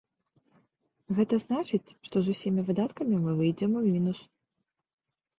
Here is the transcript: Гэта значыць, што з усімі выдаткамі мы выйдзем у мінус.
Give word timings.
Гэта 1.17 1.37
значыць, 1.43 1.93
што 2.07 2.15
з 2.27 2.35
усімі 2.37 2.63
выдаткамі 2.69 3.19
мы 3.27 3.35
выйдзем 3.43 3.71
у 3.83 3.85
мінус. 3.91 4.19